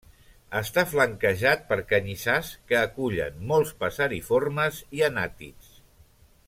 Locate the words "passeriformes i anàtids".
3.85-5.75